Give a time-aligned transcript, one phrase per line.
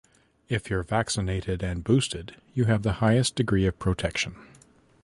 [0.49, 4.35] If you’re vaccinated and boosted you have the highest degree of protection.